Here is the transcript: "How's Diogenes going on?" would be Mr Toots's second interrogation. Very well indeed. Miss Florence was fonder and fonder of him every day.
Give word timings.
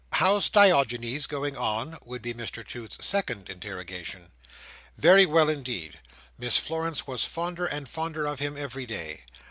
"How's 0.13 0.49
Diogenes 0.49 1.27
going 1.27 1.55
on?" 1.55 1.99
would 2.05 2.23
be 2.23 2.33
Mr 2.33 2.65
Toots's 2.67 3.05
second 3.05 3.51
interrogation. 3.51 4.31
Very 4.97 5.27
well 5.27 5.47
indeed. 5.47 5.99
Miss 6.39 6.57
Florence 6.57 7.05
was 7.05 7.23
fonder 7.23 7.67
and 7.67 7.87
fonder 7.87 8.25
of 8.25 8.39
him 8.39 8.57
every 8.57 8.87
day. 8.87 9.25